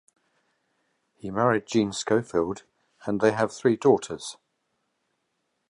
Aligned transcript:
He 1.13 1.29
married 1.29 1.67
Jean 1.67 1.93
Scofield 1.93 2.63
and 3.05 3.21
they 3.21 3.33
have 3.33 3.53
three 3.53 3.75
daughters. 3.75 4.35